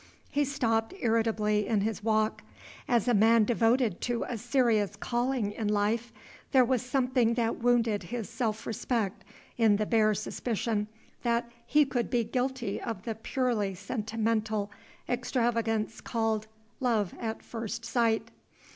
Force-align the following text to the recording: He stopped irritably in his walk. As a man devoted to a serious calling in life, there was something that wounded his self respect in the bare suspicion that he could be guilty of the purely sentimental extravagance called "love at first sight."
He 0.31 0.45
stopped 0.45 0.95
irritably 0.99 1.67
in 1.67 1.81
his 1.81 2.03
walk. 2.03 2.41
As 2.87 3.07
a 3.07 3.13
man 3.13 3.43
devoted 3.45 4.01
to 4.01 4.23
a 4.27 4.35
serious 4.35 4.95
calling 4.95 5.51
in 5.51 5.67
life, 5.67 6.11
there 6.53 6.65
was 6.65 6.81
something 6.81 7.35
that 7.35 7.59
wounded 7.61 8.01
his 8.01 8.27
self 8.27 8.65
respect 8.65 9.23
in 9.59 9.75
the 9.75 9.85
bare 9.85 10.15
suspicion 10.15 10.87
that 11.21 11.51
he 11.67 11.85
could 11.85 12.09
be 12.09 12.23
guilty 12.23 12.81
of 12.81 13.03
the 13.03 13.13
purely 13.13 13.75
sentimental 13.75 14.71
extravagance 15.07 16.01
called 16.01 16.47
"love 16.79 17.13
at 17.19 17.43
first 17.43 17.85
sight." 17.85 18.31